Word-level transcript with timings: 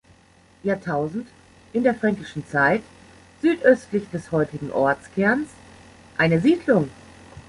Jahrtausend, 0.63 1.27
in 1.73 1.83
der 1.83 1.93
fränkischen 1.93 2.43
Zeit, 2.47 2.81
südöstlich 3.43 4.09
des 4.09 4.31
heutigen 4.31 4.71
Ortskerns 4.71 5.47
eine 6.17 6.41
Siedlung. 6.41 6.89